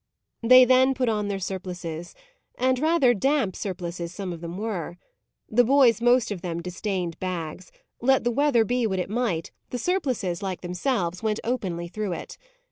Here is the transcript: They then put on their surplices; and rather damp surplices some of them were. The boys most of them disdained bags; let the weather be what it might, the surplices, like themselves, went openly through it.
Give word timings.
They 0.41 0.65
then 0.65 0.95
put 0.95 1.09
on 1.09 1.27
their 1.27 1.37
surplices; 1.37 2.15
and 2.55 2.79
rather 2.79 3.13
damp 3.13 3.55
surplices 3.55 4.11
some 4.11 4.33
of 4.33 4.41
them 4.41 4.57
were. 4.57 4.97
The 5.47 5.63
boys 5.63 6.01
most 6.01 6.31
of 6.31 6.41
them 6.41 6.59
disdained 6.59 7.19
bags; 7.19 7.71
let 8.01 8.23
the 8.23 8.31
weather 8.31 8.65
be 8.65 8.87
what 8.87 8.97
it 8.97 9.11
might, 9.11 9.51
the 9.69 9.77
surplices, 9.77 10.41
like 10.41 10.61
themselves, 10.61 11.21
went 11.21 11.39
openly 11.43 11.87
through 11.87 12.13
it. 12.13 12.39